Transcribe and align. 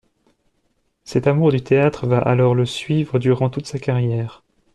Cet 1.03 1.27
amour 1.27 1.51
du 1.51 1.61
théâtre 1.61 2.07
va 2.07 2.17
alors 2.17 2.55
le 2.55 2.65
suivre 2.65 3.19
durant 3.19 3.51
toute 3.51 3.67
sa 3.67 3.77
carrière. 3.77 4.41